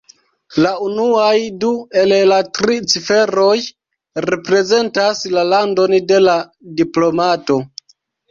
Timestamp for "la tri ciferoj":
2.31-3.53